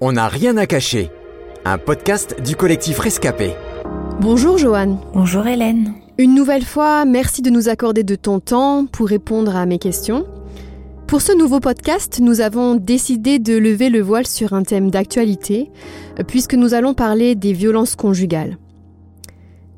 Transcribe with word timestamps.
On 0.00 0.12
n'a 0.12 0.26
rien 0.26 0.56
à 0.56 0.66
cacher. 0.66 1.08
Un 1.64 1.78
podcast 1.78 2.42
du 2.44 2.56
collectif 2.56 2.98
Rescapé. 2.98 3.52
Bonjour 4.20 4.58
Joanne. 4.58 4.98
Bonjour 5.14 5.46
Hélène. 5.46 5.94
Une 6.18 6.34
nouvelle 6.34 6.64
fois, 6.64 7.04
merci 7.04 7.42
de 7.42 7.50
nous 7.50 7.68
accorder 7.68 8.02
de 8.02 8.16
ton 8.16 8.40
temps 8.40 8.86
pour 8.86 9.06
répondre 9.06 9.54
à 9.54 9.66
mes 9.66 9.78
questions. 9.78 10.26
Pour 11.06 11.22
ce 11.22 11.30
nouveau 11.32 11.60
podcast, 11.60 12.18
nous 12.20 12.40
avons 12.40 12.74
décidé 12.74 13.38
de 13.38 13.56
lever 13.56 13.88
le 13.88 14.00
voile 14.00 14.26
sur 14.26 14.52
un 14.52 14.64
thème 14.64 14.90
d'actualité, 14.90 15.70
puisque 16.26 16.54
nous 16.54 16.74
allons 16.74 16.94
parler 16.94 17.36
des 17.36 17.52
violences 17.52 17.94
conjugales. 17.94 18.58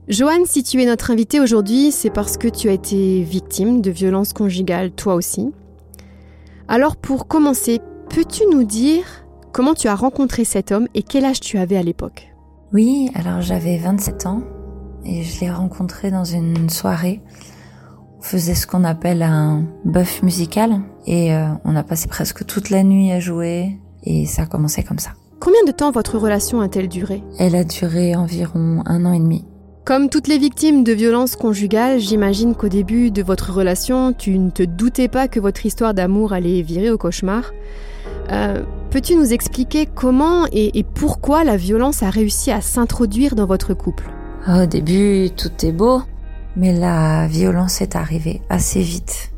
Joanne, 0.08 0.46
si 0.46 0.62
tu 0.62 0.80
es 0.80 0.86
notre 0.86 1.10
invitée 1.10 1.40
aujourd'hui, 1.40 1.92
c'est 1.92 2.10
parce 2.10 2.38
que 2.38 2.48
tu 2.48 2.70
as 2.70 2.72
été 2.72 3.20
victime 3.20 3.82
de 3.82 3.90
violences 3.90 4.32
conjugales 4.32 4.92
toi 4.92 5.14
aussi. 5.14 5.52
Alors 6.68 6.96
pour 6.96 7.28
commencer, 7.28 7.80
peux-tu 8.08 8.44
nous 8.50 8.64
dire 8.64 9.25
comment 9.56 9.72
tu 9.72 9.88
as 9.88 9.94
rencontré 9.94 10.44
cet 10.44 10.70
homme 10.70 10.86
et 10.94 11.02
quel 11.02 11.24
âge 11.24 11.40
tu 11.40 11.56
avais 11.56 11.78
à 11.78 11.82
l'époque 11.82 12.28
Oui, 12.74 13.10
alors 13.14 13.40
j'avais 13.40 13.78
27 13.78 14.26
ans 14.26 14.42
et 15.02 15.22
je 15.22 15.40
l'ai 15.40 15.50
rencontré 15.50 16.10
dans 16.10 16.24
une 16.24 16.68
soirée. 16.68 17.22
On 18.18 18.22
faisait 18.22 18.54
ce 18.54 18.66
qu'on 18.66 18.84
appelle 18.84 19.22
un 19.22 19.64
bœuf 19.86 20.22
musical 20.22 20.82
et 21.06 21.34
euh, 21.34 21.46
on 21.64 21.74
a 21.74 21.82
passé 21.82 22.06
presque 22.06 22.44
toute 22.44 22.68
la 22.68 22.82
nuit 22.82 23.10
à 23.12 23.18
jouer 23.18 23.78
et 24.02 24.26
ça 24.26 24.42
a 24.42 24.46
commencé 24.46 24.82
comme 24.82 24.98
ça. 24.98 25.12
Combien 25.40 25.64
de 25.66 25.72
temps 25.72 25.90
votre 25.90 26.18
relation 26.18 26.60
a-t-elle 26.60 26.88
duré 26.88 27.22
Elle 27.38 27.56
a 27.56 27.64
duré 27.64 28.14
environ 28.14 28.82
un 28.84 29.06
an 29.06 29.14
et 29.14 29.20
demi. 29.20 29.46
Comme 29.86 30.10
toutes 30.10 30.28
les 30.28 30.36
victimes 30.36 30.84
de 30.84 30.92
violences 30.92 31.34
conjugales, 31.34 31.98
j'imagine 31.98 32.54
qu'au 32.54 32.68
début 32.68 33.10
de 33.10 33.22
votre 33.22 33.54
relation, 33.54 34.12
tu 34.12 34.38
ne 34.38 34.50
te 34.50 34.64
doutais 34.64 35.08
pas 35.08 35.28
que 35.28 35.40
votre 35.40 35.64
histoire 35.64 35.94
d'amour 35.94 36.34
allait 36.34 36.60
virer 36.60 36.90
au 36.90 36.98
cauchemar. 36.98 37.52
Euh, 38.32 38.62
Peux-tu 38.96 39.14
nous 39.14 39.34
expliquer 39.34 39.84
comment 39.84 40.46
et, 40.52 40.82
pourquoi 40.82 41.44
la 41.44 41.58
violence 41.58 42.02
a 42.02 42.08
réussi 42.08 42.50
à 42.50 42.62
s'introduire 42.62 43.34
dans 43.34 43.44
votre 43.44 43.74
couple? 43.74 44.10
Au 44.48 44.64
début, 44.64 45.28
tout 45.36 45.52
est 45.66 45.72
beau, 45.72 46.00
mais 46.56 46.72
la 46.72 47.26
violence 47.26 47.82
est 47.82 47.94
arrivée 47.94 48.40
assez 48.48 48.80
vite. 48.80 49.32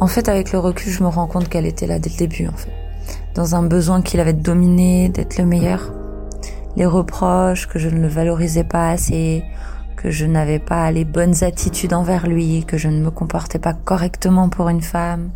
En 0.00 0.06
fait, 0.06 0.30
avec 0.30 0.52
le 0.52 0.60
recul, 0.60 0.90
je 0.90 1.02
me 1.02 1.08
rends 1.08 1.26
compte 1.26 1.50
qu'elle 1.50 1.66
était 1.66 1.86
là 1.86 1.98
dès 1.98 2.08
le 2.08 2.16
début, 2.16 2.48
en 2.48 2.56
fait. 2.56 2.72
Dans 3.34 3.54
un 3.54 3.62
besoin 3.62 4.00
qu'il 4.00 4.18
avait 4.18 4.32
de 4.32 4.40
dominer, 4.40 5.10
d'être 5.10 5.36
le 5.36 5.44
meilleur 5.44 5.92
les 6.74 6.86
reproches, 6.86 7.68
que 7.68 7.78
je 7.78 7.90
ne 7.90 8.00
le 8.00 8.08
valorisais 8.08 8.64
pas 8.64 8.88
assez, 8.88 9.44
que 9.96 10.10
je 10.10 10.24
n'avais 10.24 10.58
pas 10.58 10.90
les 10.90 11.04
bonnes 11.04 11.44
attitudes 11.44 11.92
envers 11.92 12.26
lui, 12.26 12.64
que 12.64 12.78
je 12.78 12.88
ne 12.88 12.98
me 12.98 13.10
comportais 13.10 13.58
pas 13.58 13.74
correctement 13.74 14.48
pour 14.48 14.70
une 14.70 14.80
femme. 14.80 15.32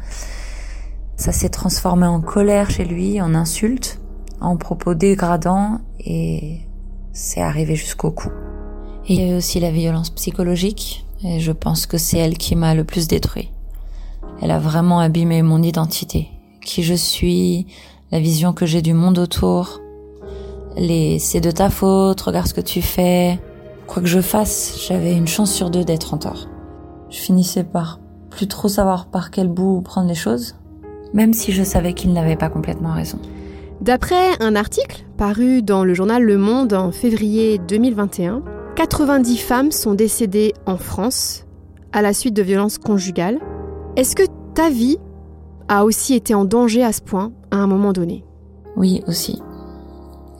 Ça 1.23 1.31
s'est 1.31 1.51
transformé 1.51 2.05
en 2.05 2.21
colère 2.21 2.69
chez 2.69 2.85
lui, 2.85 3.21
en 3.23 3.37
insultes, 3.37 4.01
en 4.41 4.57
propos 4.57 4.95
dégradants 4.95 5.79
et 6.01 6.63
c'est 7.13 7.41
arrivé 7.41 7.77
jusqu'au 7.77 8.11
cou. 8.11 8.29
Et 9.07 9.15
il 9.15 9.29
y 9.29 9.33
a 9.33 9.37
aussi 9.37 9.61
la 9.61 9.71
violence 9.71 10.11
psychologique 10.11 11.07
et 11.23 11.39
je 11.39 11.53
pense 11.53 11.87
que 11.87 11.97
c'est 11.97 12.19
elle 12.19 12.37
qui 12.37 12.57
m'a 12.57 12.75
le 12.75 12.83
plus 12.83 13.07
détruit. 13.07 13.53
Elle 14.41 14.51
a 14.51 14.59
vraiment 14.59 14.99
abîmé 14.99 15.43
mon 15.43 15.63
identité, 15.63 16.29
qui 16.61 16.83
je 16.83 16.95
suis, 16.95 17.69
la 18.11 18.19
vision 18.19 18.53
que 18.53 18.67
j'ai 18.67 18.83
du 18.83 18.93
monde 18.93 19.21
autour, 19.21 19.81
les 20.77 21.21
c'est 21.21 21.41
de 21.41 21.53
ta 21.53 21.71
faute, 21.71 22.21
regarde 22.21 22.49
ce 22.49 22.55
que 22.55 22.61
tu 22.61 22.83
fais. 22.83 23.39
Quoi 23.87 24.03
que 24.03 24.09
je 24.09 24.21
fasse, 24.21 24.85
j'avais 24.89 25.15
une 25.15 25.29
chance 25.29 25.53
sur 25.53 25.71
deux 25.71 25.85
d'être 25.85 26.15
en 26.15 26.19
tort. 26.19 26.49
Je 27.11 27.19
finissais 27.19 27.63
par 27.63 28.01
plus 28.29 28.49
trop 28.49 28.67
savoir 28.67 29.07
par 29.07 29.31
quel 29.31 29.47
bout 29.47 29.83
prendre 29.83 30.09
les 30.09 30.17
choses, 30.17 30.57
même 31.15 31.33
si 31.33 31.53
je 31.53 31.63
savais 31.63 31.93
qu'il 31.93 32.13
n'avait 32.13 32.37
pas 32.37 32.49
complètement 32.49 32.93
raison. 32.93 33.19
D'après 33.81 34.41
un 34.41 34.55
article 34.55 35.05
paru 35.17 35.63
dans 35.63 35.85
le 35.85 35.95
journal 35.95 36.23
Le 36.23 36.39
Monde 36.39 36.73
en 36.73 36.93
février 36.93 37.59
2021, 37.59 38.43
90 38.77 39.37
femmes 39.39 39.73
sont 39.73 39.95
décédées 39.95 40.55
en 40.67 40.77
France 40.77 41.47
à 41.93 42.01
la 42.01 42.13
suite 42.13 42.35
de 42.35 42.43
violences 42.43 42.79
conjugales. 42.79 43.41
Est-ce 43.97 44.17
que 44.17 44.23
ta 44.55 44.71
vie 44.71 44.99
a 45.69 45.85
aussi 45.85 46.15
été 46.15 46.35
en 46.35 46.45
danger 46.45 46.85
à 46.85 46.93
ce 46.93 47.03
point 47.03 47.33
à 47.51 47.57
un 47.57 47.67
moment 47.67 47.93
donné? 47.93 48.25
Oui, 48.77 49.03
aussi. 49.07 49.43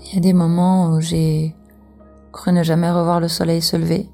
Il 0.05 0.15
y 0.15 0.19
a 0.19 0.21
des 0.21 0.33
moments 0.33 0.93
où 0.93 1.01
j'ai 1.01 1.55
cru 2.33 2.53
ne 2.53 2.63
jamais 2.63 2.91
revoir 2.91 3.21
le 3.21 3.29
soleil 3.29 3.61
se 3.61 3.77
lever. 3.77 4.09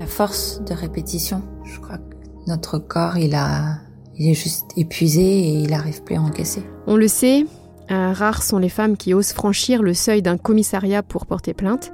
À 0.00 0.06
force 0.06 0.60
de 0.62 0.74
répétition, 0.74 1.42
je 1.64 1.78
crois 1.78 1.98
que 1.98 2.16
notre 2.46 2.78
corps, 2.78 3.16
il 3.16 3.34
a, 3.34 3.76
il 4.18 4.30
est 4.30 4.34
juste 4.34 4.66
épuisé 4.76 5.22
et 5.22 5.52
il 5.62 5.70
n'arrive 5.70 6.02
plus 6.02 6.16
à 6.16 6.20
encaisser. 6.20 6.62
On 6.86 6.96
le 6.96 7.08
sait, 7.08 7.46
euh, 7.90 8.12
rares 8.12 8.42
sont 8.42 8.58
les 8.58 8.68
femmes 8.68 8.96
qui 8.96 9.14
osent 9.14 9.32
franchir 9.32 9.82
le 9.82 9.94
seuil 9.94 10.22
d'un 10.22 10.38
commissariat 10.38 11.02
pour 11.02 11.26
porter 11.26 11.54
plainte. 11.54 11.92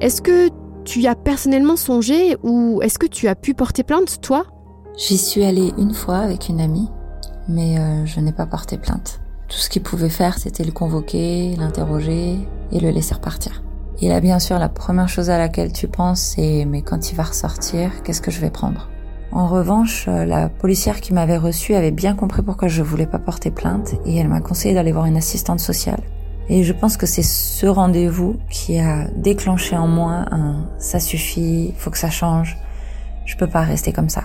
Est-ce 0.00 0.22
que 0.22 0.48
tu 0.84 1.00
y 1.00 1.08
as 1.08 1.14
personnellement 1.14 1.76
songé 1.76 2.36
ou 2.42 2.80
est-ce 2.82 2.98
que 2.98 3.06
tu 3.06 3.28
as 3.28 3.34
pu 3.34 3.54
porter 3.54 3.82
plainte, 3.82 4.20
toi? 4.20 4.46
J'y 4.96 5.16
suis 5.16 5.44
allée 5.44 5.72
une 5.78 5.94
fois 5.94 6.18
avec 6.18 6.48
une 6.48 6.60
amie, 6.60 6.88
mais 7.48 7.78
euh, 7.78 8.04
je 8.04 8.20
n'ai 8.20 8.32
pas 8.32 8.46
porté 8.46 8.78
plainte. 8.78 9.20
Tout 9.48 9.58
ce 9.58 9.70
qu'il 9.70 9.82
pouvait 9.82 10.08
faire, 10.08 10.38
c'était 10.38 10.64
le 10.64 10.72
convoquer, 10.72 11.54
l'interroger 11.56 12.38
et 12.72 12.80
le 12.80 12.90
laisser 12.90 13.14
repartir. 13.14 13.62
Et 14.00 14.08
là, 14.08 14.20
bien 14.20 14.38
sûr, 14.38 14.58
la 14.58 14.68
première 14.68 15.08
chose 15.08 15.30
à 15.30 15.38
laquelle 15.38 15.72
tu 15.72 15.86
penses, 15.86 16.20
c'est 16.20 16.64
mais 16.64 16.82
quand 16.82 17.12
il 17.12 17.14
va 17.14 17.24
ressortir, 17.24 18.02
qu'est-ce 18.02 18.20
que 18.20 18.30
je 18.30 18.40
vais 18.40 18.50
prendre? 18.50 18.88
En 19.32 19.46
revanche, 19.46 20.06
la 20.06 20.50
policière 20.50 21.00
qui 21.00 21.14
m'avait 21.14 21.38
reçue 21.38 21.74
avait 21.74 21.90
bien 21.90 22.14
compris 22.14 22.42
pourquoi 22.42 22.68
je 22.68 22.82
voulais 22.82 23.06
pas 23.06 23.18
porter 23.18 23.50
plainte 23.50 23.94
et 24.04 24.16
elle 24.16 24.28
m'a 24.28 24.40
conseillé 24.40 24.74
d'aller 24.74 24.92
voir 24.92 25.06
une 25.06 25.16
assistante 25.16 25.58
sociale. 25.58 26.02
Et 26.50 26.64
je 26.64 26.72
pense 26.74 26.98
que 26.98 27.06
c'est 27.06 27.22
ce 27.22 27.66
rendez-vous 27.66 28.36
qui 28.50 28.78
a 28.78 29.06
déclenché 29.16 29.74
en 29.74 29.88
moi 29.88 30.26
un 30.30 30.68
ça 30.78 31.00
suffit, 31.00 31.72
faut 31.78 31.90
que 31.90 31.96
ça 31.96 32.10
change, 32.10 32.58
je 33.24 33.36
peux 33.36 33.46
pas 33.46 33.62
rester 33.62 33.92
comme 33.92 34.10
ça. 34.10 34.24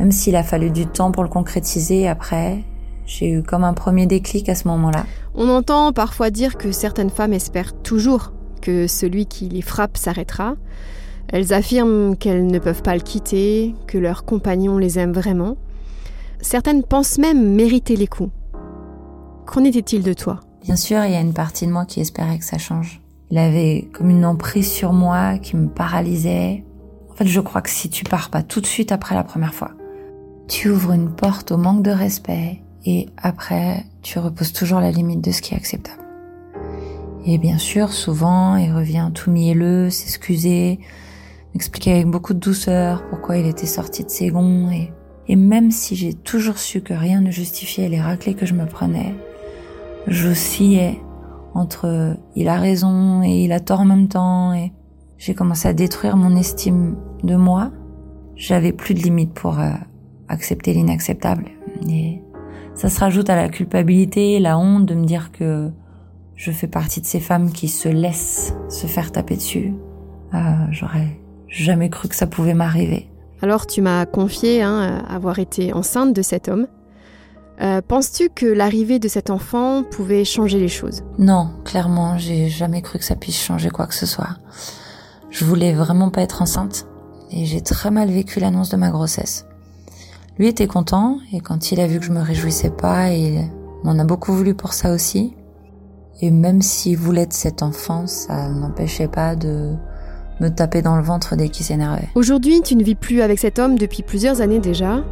Même 0.00 0.10
s'il 0.10 0.34
a 0.34 0.42
fallu 0.42 0.70
du 0.70 0.86
temps 0.86 1.12
pour 1.12 1.22
le 1.22 1.28
concrétiser 1.28 2.08
après, 2.08 2.64
j'ai 3.06 3.30
eu 3.30 3.42
comme 3.44 3.62
un 3.62 3.74
premier 3.74 4.06
déclic 4.06 4.48
à 4.48 4.56
ce 4.56 4.66
moment-là. 4.66 5.06
On 5.36 5.48
entend 5.48 5.92
parfois 5.92 6.30
dire 6.30 6.56
que 6.56 6.72
certaines 6.72 7.10
femmes 7.10 7.32
espèrent 7.32 7.80
toujours 7.82 8.32
que 8.60 8.88
celui 8.88 9.26
qui 9.26 9.48
les 9.48 9.62
frappe 9.62 9.96
s'arrêtera. 9.96 10.56
Elles 11.28 11.52
affirment 11.52 12.16
qu'elles 12.16 12.46
ne 12.46 12.58
peuvent 12.58 12.82
pas 12.82 12.94
le 12.94 13.00
quitter, 13.00 13.74
que 13.86 13.98
leur 13.98 14.24
compagnon 14.24 14.78
les 14.78 14.98
aime 14.98 15.12
vraiment. 15.12 15.56
Certaines 16.40 16.82
pensent 16.82 17.18
même 17.18 17.54
mériter 17.54 17.96
les 17.96 18.06
coups. 18.06 18.30
Qu'en 19.46 19.64
était-il 19.64 20.02
de 20.02 20.12
toi? 20.12 20.40
Bien 20.62 20.76
sûr, 20.76 21.04
il 21.04 21.12
y 21.12 21.16
a 21.16 21.20
une 21.20 21.32
partie 21.32 21.66
de 21.66 21.72
moi 21.72 21.84
qui 21.84 22.00
espérait 22.00 22.38
que 22.38 22.44
ça 22.44 22.58
change. 22.58 23.00
Il 23.30 23.38
avait 23.38 23.88
comme 23.92 24.10
une 24.10 24.24
emprise 24.24 24.70
sur 24.70 24.92
moi 24.92 25.38
qui 25.38 25.56
me 25.56 25.68
paralysait. 25.68 26.64
En 27.10 27.14
fait, 27.14 27.26
je 27.26 27.40
crois 27.40 27.62
que 27.62 27.70
si 27.70 27.90
tu 27.90 28.04
pars 28.04 28.30
pas 28.30 28.42
tout 28.42 28.60
de 28.60 28.66
suite 28.66 28.92
après 28.92 29.14
la 29.14 29.24
première 29.24 29.54
fois, 29.54 29.72
tu 30.48 30.70
ouvres 30.70 30.92
une 30.92 31.10
porte 31.10 31.50
au 31.50 31.56
manque 31.56 31.82
de 31.82 31.90
respect, 31.90 32.62
et 32.84 33.08
après, 33.16 33.84
tu 34.02 34.20
reposes 34.20 34.52
toujours 34.52 34.78
la 34.78 34.92
limite 34.92 35.20
de 35.20 35.32
ce 35.32 35.42
qui 35.42 35.54
est 35.54 35.56
acceptable. 35.56 36.02
Et 37.24 37.38
bien 37.38 37.58
sûr, 37.58 37.92
souvent, 37.92 38.54
il 38.54 38.72
revient 38.72 39.10
tout 39.12 39.32
mielleux, 39.32 39.90
s'excuser, 39.90 40.78
m'expliquer 41.56 41.92
avec 41.92 42.06
beaucoup 42.06 42.34
de 42.34 42.38
douceur 42.38 43.02
pourquoi 43.08 43.38
il 43.38 43.46
était 43.46 43.64
sorti 43.64 44.04
de 44.04 44.10
ses 44.10 44.28
gonds. 44.28 44.70
Et, 44.70 44.92
et 45.26 45.36
même 45.36 45.70
si 45.70 45.96
j'ai 45.96 46.12
toujours 46.12 46.58
su 46.58 46.82
que 46.82 46.92
rien 46.92 47.22
ne 47.22 47.30
justifiait 47.30 47.88
les 47.88 47.98
raclés 47.98 48.34
que 48.34 48.44
je 48.44 48.52
me 48.52 48.66
prenais, 48.66 49.14
j'oscillais 50.06 51.00
entre 51.54 52.18
il 52.34 52.48
a 52.48 52.56
raison 52.56 53.22
et 53.22 53.44
il 53.44 53.52
a 53.52 53.60
tort 53.60 53.80
en 53.80 53.86
même 53.86 54.08
temps. 54.08 54.52
Et 54.52 54.70
j'ai 55.16 55.34
commencé 55.34 55.66
à 55.66 55.72
détruire 55.72 56.18
mon 56.18 56.36
estime 56.36 56.98
de 57.24 57.36
moi. 57.36 57.70
J'avais 58.34 58.72
plus 58.72 58.92
de 58.92 59.00
limites 59.00 59.32
pour 59.32 59.58
euh, 59.58 59.70
accepter 60.28 60.74
l'inacceptable. 60.74 61.46
Et 61.88 62.20
ça 62.74 62.90
se 62.90 63.00
rajoute 63.00 63.30
à 63.30 63.36
la 63.36 63.48
culpabilité, 63.48 64.40
la 64.40 64.58
honte 64.58 64.84
de 64.84 64.94
me 64.94 65.06
dire 65.06 65.32
que 65.32 65.70
je 66.34 66.50
fais 66.50 66.68
partie 66.68 67.00
de 67.00 67.06
ces 67.06 67.20
femmes 67.20 67.50
qui 67.50 67.68
se 67.68 67.88
laissent 67.88 68.54
se 68.68 68.86
faire 68.86 69.10
taper 69.10 69.36
dessus. 69.36 69.72
Euh, 70.34 70.66
J'aurais 70.70 71.18
jamais 71.48 71.90
cru 71.90 72.08
que 72.08 72.16
ça 72.16 72.26
pouvait 72.26 72.54
m'arriver. 72.54 73.08
Alors 73.42 73.66
tu 73.66 73.82
m'as 73.82 74.06
confié 74.06 74.62
hein, 74.62 75.04
avoir 75.08 75.38
été 75.38 75.72
enceinte 75.72 76.14
de 76.14 76.22
cet 76.22 76.48
homme. 76.48 76.66
Euh, 77.60 77.80
Penses-tu 77.86 78.28
que 78.28 78.46
l'arrivée 78.46 78.98
de 78.98 79.08
cet 79.08 79.30
enfant 79.30 79.82
pouvait 79.82 80.24
changer 80.24 80.58
les 80.58 80.68
choses? 80.68 81.02
Non, 81.18 81.50
clairement, 81.64 82.18
j'ai 82.18 82.48
jamais 82.48 82.82
cru 82.82 82.98
que 82.98 83.04
ça 83.04 83.16
puisse 83.16 83.40
changer 83.40 83.70
quoi 83.70 83.86
que 83.86 83.94
ce 83.94 84.06
soit. 84.06 84.36
Je 85.30 85.44
voulais 85.44 85.72
vraiment 85.72 86.10
pas 86.10 86.22
être 86.22 86.42
enceinte 86.42 86.86
et 87.30 87.44
j'ai 87.46 87.62
très 87.62 87.90
mal 87.90 88.10
vécu 88.10 88.40
l'annonce 88.40 88.68
de 88.68 88.76
ma 88.76 88.90
grossesse. 88.90 89.46
Lui 90.38 90.48
était 90.48 90.66
content 90.66 91.18
et 91.32 91.40
quand 91.40 91.72
il 91.72 91.80
a 91.80 91.86
vu 91.86 91.98
que 91.98 92.04
je 92.04 92.12
me 92.12 92.20
réjouissais 92.20 92.70
pas, 92.70 93.10
il 93.10 93.50
m'en 93.84 93.98
a 93.98 94.04
beaucoup 94.04 94.32
voulu 94.32 94.54
pour 94.54 94.74
ça 94.74 94.92
aussi. 94.92 95.34
Et 96.20 96.30
même 96.30 96.62
s'il 96.62 96.96
voulait 96.96 97.26
de 97.26 97.32
cet 97.32 97.62
enfant, 97.62 98.06
ça 98.06 98.48
n'empêchait 98.48 99.08
pas 99.08 99.34
de 99.34 99.74
me 100.40 100.48
taper 100.48 100.82
dans 100.82 100.96
le 100.96 101.02
ventre 101.02 101.36
dès 101.36 101.48
qu'il 101.48 101.64
s'énervait. 101.64 102.08
Aujourd'hui, 102.14 102.60
tu 102.62 102.76
ne 102.76 102.84
vis 102.84 102.94
plus 102.94 103.22
avec 103.22 103.38
cet 103.38 103.58
homme 103.58 103.78
depuis 103.78 104.02
plusieurs 104.02 104.40
années 104.40 104.60
déjà. 104.60 105.04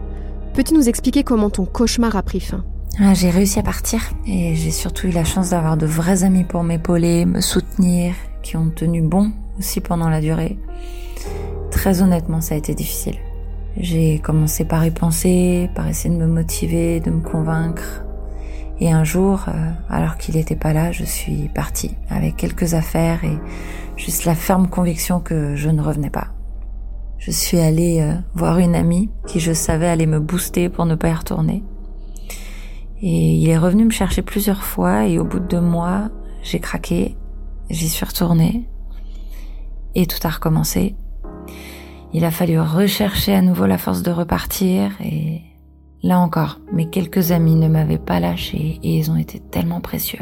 Peux-tu 0.54 0.74
nous 0.74 0.88
expliquer 0.88 1.22
comment 1.22 1.50
ton 1.50 1.64
cauchemar 1.64 2.14
a 2.16 2.22
pris 2.22 2.40
fin? 2.40 2.64
Ah, 3.00 3.12
j'ai 3.12 3.30
réussi 3.30 3.58
à 3.58 3.62
partir 3.62 4.00
et 4.26 4.54
j'ai 4.54 4.70
surtout 4.70 5.08
eu 5.08 5.10
la 5.10 5.24
chance 5.24 5.50
d'avoir 5.50 5.76
de 5.76 5.86
vrais 5.86 6.22
amis 6.22 6.44
pour 6.44 6.62
m'épauler, 6.62 7.26
me 7.26 7.40
soutenir, 7.40 8.14
qui 8.42 8.56
ont 8.56 8.70
tenu 8.70 9.02
bon 9.02 9.32
aussi 9.58 9.80
pendant 9.80 10.08
la 10.08 10.20
durée. 10.20 10.58
Très 11.72 12.02
honnêtement, 12.02 12.40
ça 12.40 12.54
a 12.54 12.58
été 12.58 12.74
difficile. 12.74 13.16
J'ai 13.76 14.20
commencé 14.20 14.64
par 14.64 14.86
y 14.86 14.92
penser, 14.92 15.68
par 15.74 15.88
essayer 15.88 16.14
de 16.14 16.20
me 16.20 16.28
motiver, 16.28 17.00
de 17.00 17.10
me 17.10 17.20
convaincre. 17.20 18.03
Et 18.80 18.90
un 18.90 19.04
jour, 19.04 19.44
euh, 19.48 19.70
alors 19.88 20.16
qu'il 20.16 20.34
n'était 20.34 20.56
pas 20.56 20.72
là, 20.72 20.90
je 20.90 21.04
suis 21.04 21.48
partie 21.54 21.96
avec 22.08 22.36
quelques 22.36 22.74
affaires 22.74 23.24
et 23.24 23.38
juste 23.96 24.24
la 24.24 24.34
ferme 24.34 24.68
conviction 24.68 25.20
que 25.20 25.54
je 25.54 25.70
ne 25.70 25.80
revenais 25.80 26.10
pas. 26.10 26.28
Je 27.18 27.30
suis 27.30 27.58
allée 27.58 28.00
euh, 28.00 28.14
voir 28.34 28.58
une 28.58 28.74
amie 28.74 29.10
qui 29.26 29.40
je 29.40 29.52
savais 29.52 29.86
allait 29.86 30.06
me 30.06 30.20
booster 30.20 30.68
pour 30.68 30.86
ne 30.86 30.94
pas 30.94 31.08
y 31.08 31.14
retourner. 31.14 31.62
Et 33.00 33.36
il 33.36 33.48
est 33.48 33.58
revenu 33.58 33.84
me 33.84 33.90
chercher 33.90 34.22
plusieurs 34.22 34.64
fois 34.64 35.06
et 35.06 35.18
au 35.18 35.24
bout 35.24 35.38
de 35.38 35.46
deux 35.46 35.60
mois, 35.60 36.10
j'ai 36.42 36.58
craqué, 36.58 37.16
j'y 37.70 37.88
suis 37.88 38.04
retournée 38.04 38.68
et 39.94 40.06
tout 40.06 40.18
a 40.26 40.30
recommencé. 40.30 40.96
Il 42.12 42.24
a 42.24 42.30
fallu 42.30 42.60
rechercher 42.60 43.34
à 43.34 43.42
nouveau 43.42 43.66
la 43.66 43.78
force 43.78 44.02
de 44.02 44.10
repartir 44.10 44.92
et 45.02 45.42
là 46.04 46.20
encore, 46.20 46.60
mes 46.72 46.88
quelques 46.88 47.32
amis 47.32 47.56
ne 47.56 47.66
m'avaient 47.66 47.98
pas 47.98 48.20
lâché 48.20 48.78
et 48.82 48.98
ils 48.98 49.10
ont 49.10 49.16
été 49.16 49.40
tellement 49.40 49.80
précieux. 49.80 50.20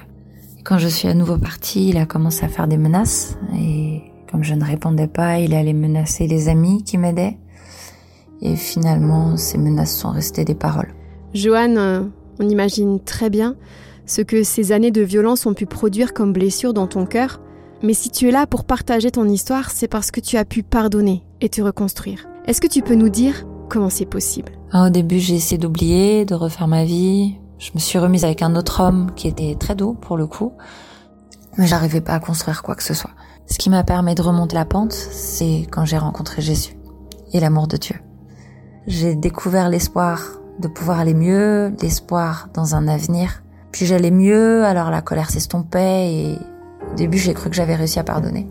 Quand 0.65 0.79
je 0.79 0.87
suis 0.87 1.09
à 1.09 1.15
nouveau 1.15 1.37
partie, 1.39 1.89
il 1.89 1.99
a 1.99 2.07
commencé 2.07 2.45
à 2.45 2.49
faire 2.49 2.69
des 2.69 2.79
menaces 2.79 3.37
et 3.59 4.03
comme 4.31 4.45
je 4.45 4.55
ne 4.55 4.65
répondais 4.65 5.09
pas, 5.09 5.41
il 5.41 5.53
allait 5.55 5.73
menacer 5.73 6.27
les 6.27 6.49
amis 6.49 6.85
qui 6.85 6.99
m'aidaient. 6.99 7.37
Et 8.41 8.57
finalement, 8.57 9.37
ces 9.37 9.59
menaces 9.59 9.95
sont 9.95 10.11
restées 10.11 10.45
des 10.45 10.55
paroles. 10.55 10.95
Joanne, 11.35 11.79
euh, 11.79 12.03
on 12.41 12.49
imagine 12.49 13.01
très 13.01 13.29
bien 13.29 13.57
ce 14.07 14.23
que 14.23 14.43
ces 14.43 14.73
années 14.73 14.91
de 14.91 15.03
violence 15.03 15.47
ont 15.47 15.55
pu 15.55 15.67
produire 15.67 16.15
comme 16.15 16.33
blessure 16.33 16.75
dans 16.75 16.87
ton 16.87 17.07
cœur. 17.07 17.41
Mais 17.83 17.95
si 17.95 18.11
tu 18.11 18.29
es 18.29 18.31
là 18.31 18.47
pour 18.47 18.65
partager 18.65 19.11
ton 19.11 19.29
histoire, 19.29 19.71
c'est 19.71 19.89
parce 19.89 20.11
que 20.11 20.21
tu 20.21 20.37
as 20.37 20.45
pu 20.45 20.63
pardonner 20.63 21.25
et 21.41 21.49
te 21.49 21.61
reconstruire. 21.61 22.29
Est-ce 22.47 22.61
que 22.61 22.69
tu 22.69 22.83
peux 22.83 22.95
nous 22.95 23.09
dire 23.09 23.45
comment 23.73 23.89
c'est 23.89 24.05
possible? 24.07 24.53
Ah, 24.71 24.87
Au 24.87 24.91
début, 24.91 25.19
j'ai 25.19 25.35
essayé 25.35 25.57
d'oublier, 25.57 26.27
de 26.27 26.35
refaire 26.35 26.69
ma 26.69 26.85
vie. 26.85 27.39
Je 27.59 27.71
me 27.75 27.79
suis 27.79 27.99
remise 27.99 28.25
avec 28.25 28.43
un 28.43 28.55
autre 28.55 28.81
homme 28.81 29.13
qui 29.17 29.29
était 29.29 29.57
très 29.59 29.75
doux 29.75 29.95
pour 29.95 30.19
le 30.19 30.27
coup. 30.27 30.53
Mais 31.57 31.67
j'arrivais 31.67 32.03
pas 32.03 32.13
à 32.13 32.21
construire 32.21 32.63
quoi 32.63 32.75
que 32.75 32.83
ce 32.83 32.93
soit. 32.93 33.13
Ce 33.47 33.57
qui 33.57 33.71
m'a 33.71 33.83
permis 33.83 34.15
de 34.15 34.21
remonter 34.21 34.57
la 34.57 34.67
pente, 34.67 34.93
c'est 34.93 35.67
quand 35.71 35.87
j'ai 35.87 35.97
rencontré 35.97 36.43
Jésus 36.43 36.77
et 37.33 37.41
l'amour 37.41 37.67
de 37.67 37.79
Dieu. 37.79 37.97
J'ai 38.87 39.15
découvert 39.15 39.71
l'espoir 39.71 40.21
de 40.59 40.69
pouvoir 40.69 40.99
aller 40.99 41.15
mieux, 41.15 41.75
l'espoir 41.81 42.49
dans 42.53 42.75
un 42.75 42.89
avenir. 42.89 43.43
Puis 43.73 43.87
j'allais 43.87 44.11
mieux, 44.11 44.65
alors 44.65 44.91
la 44.91 45.01
colère 45.01 45.31
s'estompait 45.31 46.13
et 46.13 46.39
au 46.91 46.95
début 46.95 47.17
j'ai 47.17 47.33
cru 47.33 47.49
que 47.49 47.57
j'avais 47.57 47.75
réussi 47.75 47.99
à 47.99 48.05
pardonner. 48.05 48.49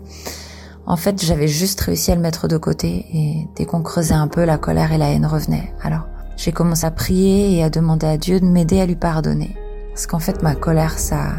En 0.86 0.96
fait, 0.96 1.24
j'avais 1.24 1.48
juste 1.48 1.80
réussi 1.80 2.10
à 2.10 2.14
le 2.14 2.20
mettre 2.20 2.48
de 2.48 2.56
côté 2.56 3.06
et 3.12 3.48
dès 3.56 3.66
qu'on 3.66 3.82
creusait 3.82 4.14
un 4.14 4.28
peu, 4.28 4.44
la 4.44 4.58
colère 4.58 4.92
et 4.92 4.98
la 4.98 5.10
haine 5.10 5.26
revenaient. 5.26 5.72
Alors 5.82 6.06
j'ai 6.36 6.52
commencé 6.52 6.84
à 6.84 6.90
prier 6.90 7.56
et 7.56 7.62
à 7.62 7.70
demander 7.70 8.06
à 8.06 8.16
Dieu 8.16 8.40
de 8.40 8.46
m'aider 8.46 8.80
à 8.80 8.86
lui 8.86 8.96
pardonner. 8.96 9.56
Parce 9.90 10.06
qu'en 10.06 10.18
fait, 10.18 10.42
ma 10.42 10.54
colère, 10.54 10.98
ça 10.98 11.34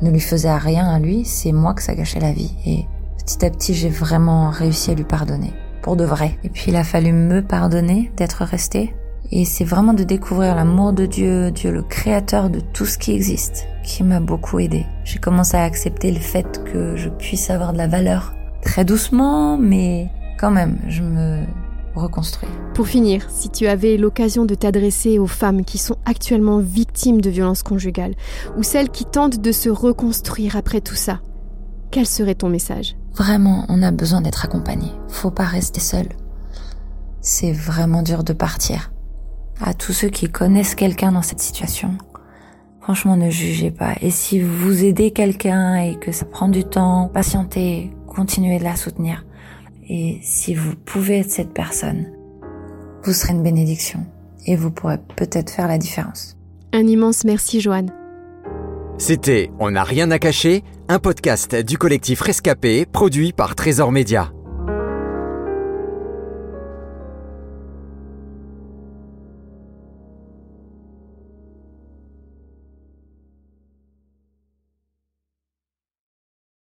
ne 0.00 0.10
lui 0.10 0.20
faisait 0.20 0.54
rien 0.54 0.86
à 0.86 0.98
lui, 0.98 1.24
c'est 1.24 1.52
moi 1.52 1.74
que 1.74 1.82
ça 1.82 1.94
gâchait 1.94 2.20
la 2.20 2.32
vie. 2.32 2.54
Et 2.64 2.86
petit 3.18 3.44
à 3.44 3.50
petit, 3.50 3.74
j'ai 3.74 3.88
vraiment 3.88 4.50
réussi 4.50 4.90
à 4.90 4.94
lui 4.94 5.04
pardonner. 5.04 5.52
Pour 5.82 5.96
de 5.96 6.04
vrai. 6.04 6.38
Et 6.42 6.48
puis 6.48 6.66
il 6.68 6.76
a 6.76 6.84
fallu 6.84 7.12
me 7.12 7.42
pardonner 7.42 8.12
d'être 8.16 8.44
resté. 8.44 8.94
Et 9.32 9.44
c'est 9.44 9.64
vraiment 9.64 9.92
de 9.92 10.04
découvrir 10.04 10.54
l'amour 10.54 10.92
de 10.92 11.04
Dieu, 11.04 11.50
Dieu 11.50 11.72
le 11.72 11.82
créateur 11.82 12.48
de 12.48 12.60
tout 12.60 12.86
ce 12.86 12.96
qui 12.96 13.12
existe, 13.12 13.66
qui 13.82 14.04
m'a 14.04 14.20
beaucoup 14.20 14.60
aidé. 14.60 14.86
J'ai 15.04 15.18
commencé 15.18 15.56
à 15.56 15.64
accepter 15.64 16.12
le 16.12 16.20
fait 16.20 16.62
que 16.64 16.96
je 16.96 17.08
puisse 17.08 17.50
avoir 17.50 17.72
de 17.72 17.78
la 17.78 17.88
valeur. 17.88 18.35
Très 18.66 18.84
doucement, 18.84 19.56
mais 19.56 20.10
quand 20.38 20.50
même, 20.50 20.78
je 20.88 21.02
me 21.02 21.44
reconstruis. 21.94 22.48
Pour 22.74 22.88
finir, 22.88 23.24
si 23.30 23.48
tu 23.48 23.68
avais 23.68 23.96
l'occasion 23.96 24.44
de 24.44 24.56
t'adresser 24.56 25.18
aux 25.20 25.28
femmes 25.28 25.64
qui 25.64 25.78
sont 25.78 25.96
actuellement 26.04 26.58
victimes 26.58 27.20
de 27.20 27.30
violences 27.30 27.62
conjugales, 27.62 28.14
ou 28.58 28.64
celles 28.64 28.90
qui 28.90 29.04
tentent 29.04 29.40
de 29.40 29.52
se 29.52 29.68
reconstruire 29.70 30.56
après 30.56 30.80
tout 30.80 30.96
ça, 30.96 31.20
quel 31.92 32.06
serait 32.06 32.34
ton 32.34 32.48
message? 32.48 32.96
Vraiment, 33.14 33.64
on 33.68 33.82
a 33.82 33.92
besoin 33.92 34.20
d'être 34.20 34.44
accompagné. 34.44 34.90
Faut 35.08 35.30
pas 35.30 35.44
rester 35.44 35.80
seul. 35.80 36.08
C'est 37.20 37.52
vraiment 37.52 38.02
dur 38.02 38.24
de 38.24 38.32
partir. 38.32 38.90
À 39.60 39.74
tous 39.74 39.92
ceux 39.92 40.10
qui 40.10 40.28
connaissent 40.28 40.74
quelqu'un 40.74 41.12
dans 41.12 41.22
cette 41.22 41.40
situation, 41.40 41.96
franchement, 42.80 43.16
ne 43.16 43.30
jugez 43.30 43.70
pas. 43.70 43.94
Et 44.02 44.10
si 44.10 44.40
vous 44.40 44.84
aidez 44.84 45.12
quelqu'un 45.12 45.76
et 45.76 45.94
que 45.94 46.10
ça 46.12 46.26
prend 46.26 46.48
du 46.48 46.64
temps, 46.64 47.08
patientez, 47.14 47.92
continuez 48.16 48.58
de 48.58 48.64
la 48.64 48.76
soutenir. 48.76 49.24
Et 49.88 50.18
si 50.22 50.54
vous 50.54 50.74
pouvez 50.74 51.18
être 51.18 51.30
cette 51.30 51.52
personne, 51.52 52.06
vous 53.04 53.12
serez 53.12 53.34
une 53.34 53.42
bénédiction 53.42 54.06
et 54.46 54.56
vous 54.56 54.70
pourrez 54.70 54.98
peut-être 55.16 55.50
faire 55.50 55.68
la 55.68 55.78
différence. 55.78 56.36
Un 56.72 56.86
immense 56.86 57.24
merci, 57.24 57.60
Joanne. 57.60 57.92
C'était 58.98 59.50
On 59.60 59.70
n'a 59.70 59.84
rien 59.84 60.10
à 60.10 60.18
cacher, 60.18 60.64
un 60.88 60.98
podcast 60.98 61.54
du 61.54 61.76
collectif 61.76 62.22
Rescapé 62.22 62.86
produit 62.86 63.32
par 63.32 63.54
Trésor 63.54 63.92
Média. 63.92 64.32